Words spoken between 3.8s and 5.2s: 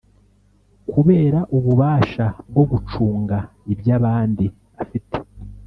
abandi afite